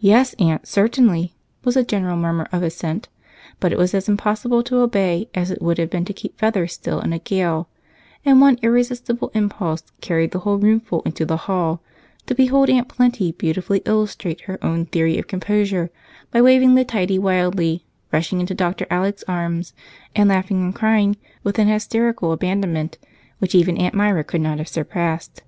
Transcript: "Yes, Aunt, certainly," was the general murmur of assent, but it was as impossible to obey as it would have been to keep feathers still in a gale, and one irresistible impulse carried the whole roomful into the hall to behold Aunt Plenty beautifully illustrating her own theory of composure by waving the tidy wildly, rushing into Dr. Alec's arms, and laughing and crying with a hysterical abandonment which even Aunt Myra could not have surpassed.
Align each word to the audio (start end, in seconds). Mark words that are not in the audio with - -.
"Yes, 0.00 0.34
Aunt, 0.38 0.68
certainly," 0.68 1.34
was 1.64 1.74
the 1.74 1.82
general 1.82 2.18
murmur 2.18 2.46
of 2.52 2.62
assent, 2.62 3.08
but 3.58 3.72
it 3.72 3.78
was 3.78 3.94
as 3.94 4.06
impossible 4.06 4.62
to 4.64 4.80
obey 4.80 5.30
as 5.34 5.50
it 5.50 5.62
would 5.62 5.78
have 5.78 5.88
been 5.88 6.04
to 6.04 6.12
keep 6.12 6.38
feathers 6.38 6.74
still 6.74 7.00
in 7.00 7.14
a 7.14 7.18
gale, 7.18 7.66
and 8.22 8.42
one 8.42 8.58
irresistible 8.60 9.30
impulse 9.32 9.82
carried 10.02 10.32
the 10.32 10.40
whole 10.40 10.58
roomful 10.58 11.00
into 11.06 11.24
the 11.24 11.38
hall 11.48 11.80
to 12.26 12.34
behold 12.34 12.68
Aunt 12.68 12.86
Plenty 12.88 13.32
beautifully 13.32 13.80
illustrating 13.86 14.44
her 14.44 14.62
own 14.62 14.84
theory 14.84 15.16
of 15.16 15.26
composure 15.26 15.88
by 16.30 16.42
waving 16.42 16.74
the 16.74 16.84
tidy 16.84 17.18
wildly, 17.18 17.86
rushing 18.12 18.40
into 18.40 18.54
Dr. 18.54 18.86
Alec's 18.90 19.24
arms, 19.26 19.72
and 20.14 20.28
laughing 20.28 20.62
and 20.62 20.74
crying 20.74 21.16
with 21.42 21.58
a 21.58 21.64
hysterical 21.64 22.32
abandonment 22.32 22.98
which 23.38 23.54
even 23.54 23.78
Aunt 23.78 23.94
Myra 23.94 24.22
could 24.22 24.42
not 24.42 24.58
have 24.58 24.68
surpassed. 24.68 25.44